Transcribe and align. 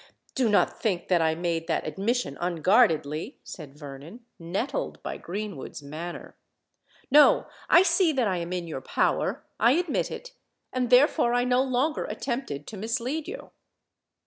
"Do 0.33 0.49
not 0.49 0.81
think 0.81 1.09
that 1.09 1.21
I 1.21 1.35
made 1.35 1.67
that 1.67 1.85
admission 1.85 2.35
unguardedly," 2.41 3.37
said 3.43 3.77
Vernon, 3.77 4.21
nettled 4.39 4.97
by 5.03 5.17
Greenwood's 5.17 5.83
manner. 5.83 6.35
"No: 7.11 7.45
I 7.69 7.83
see 7.83 8.11
that 8.13 8.27
I 8.27 8.37
am 8.37 8.51
in 8.51 8.65
your 8.65 8.81
power—I 8.81 9.73
admit 9.73 10.09
it; 10.09 10.31
and 10.73 10.89
therefore 10.89 11.35
I 11.35 11.43
no 11.43 11.61
longer 11.61 12.05
attempted 12.05 12.65
to 12.65 12.77
mislead 12.77 13.27
you." 13.27 13.51